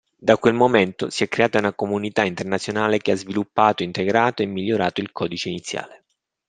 Da 0.17 0.39
quel 0.39 0.55
momento 0.55 1.11
si 1.11 1.23
è 1.23 1.27
creata 1.27 1.59
una 1.59 1.73
comunità 1.75 2.23
internazionale 2.23 2.97
che 2.97 3.11
ha 3.11 3.15
sviluppato, 3.15 3.83
integrato 3.83 4.41
e 4.41 4.47
migliorato 4.47 4.99
il 4.99 5.11
codice 5.11 5.49
iniziale. 5.49 6.05